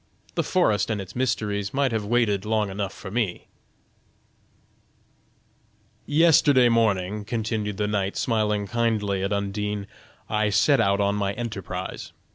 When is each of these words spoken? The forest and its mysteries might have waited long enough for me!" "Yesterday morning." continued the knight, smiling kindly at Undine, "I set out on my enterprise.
The 0.33 0.41
forest 0.41 0.89
and 0.89 0.99
its 0.99 1.15
mysteries 1.15 1.75
might 1.75 1.91
have 1.91 2.03
waited 2.03 2.43
long 2.43 2.71
enough 2.71 2.91
for 2.91 3.11
me!" 3.11 3.45
"Yesterday 6.07 6.69
morning." 6.69 7.23
continued 7.23 7.77
the 7.77 7.87
knight, 7.87 8.17
smiling 8.17 8.65
kindly 8.65 9.21
at 9.21 9.31
Undine, 9.31 9.85
"I 10.27 10.49
set 10.49 10.81
out 10.81 10.99
on 11.01 11.13
my 11.13 11.33
enterprise. 11.33 12.13